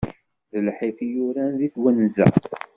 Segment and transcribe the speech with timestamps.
[0.51, 2.27] D lḥif i yuran di twenza.